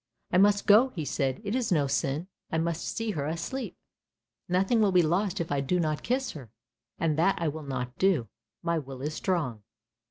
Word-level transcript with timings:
"I 0.33 0.39
must 0.39 0.65
go," 0.65 0.89
he 0.95 1.05
said, 1.05 1.41
"it 1.43 1.53
is 1.53 1.71
no 1.71 1.85
sin, 1.85 2.27
I 2.51 2.57
must 2.57 2.87
see 2.87 3.11
her 3.11 3.27
asleep, 3.27 3.77
nothing 4.49 4.81
will 4.81 4.91
be 4.91 5.03
lost 5.03 5.39
if 5.39 5.51
I 5.51 5.61
do 5.61 5.79
not 5.79 6.01
kiss 6.01 6.31
her, 6.31 6.49
and 6.97 7.19
that 7.19 7.35
I 7.39 7.47
will 7.49 7.61
not 7.61 7.95
do. 7.99 8.27
My 8.63 8.79
will 8.79 9.03
is 9.03 9.13
strong." 9.13 9.61